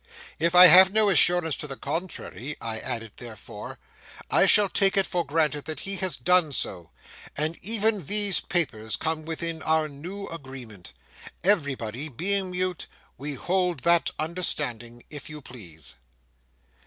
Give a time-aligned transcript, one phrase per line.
[0.39, 3.77] 'If I have no assurance to the contrary,' I added, therefore,
[4.31, 6.89] 'I shall take it for granted that he has done so,
[7.37, 10.91] and that even these papers come within our new agreement.
[11.43, 12.87] Everybody being mute,
[13.19, 15.93] we hold that understanding if you please.